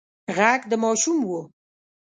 غږ 0.37 0.61
د 0.71 0.71
ماشوم 0.83 1.19
و. 1.29 1.31